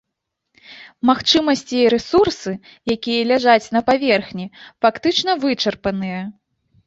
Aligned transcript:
Магчымасці 1.09 1.75
і 1.81 1.89
рэсурсы, 1.95 2.53
якія 2.95 3.21
ляжаць 3.31 3.71
на 3.77 3.81
паверхні, 3.89 4.45
фактычна 4.87 5.31
вычарпаныя. 5.47 6.21